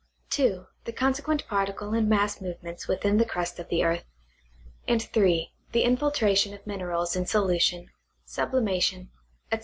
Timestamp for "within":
2.87-3.17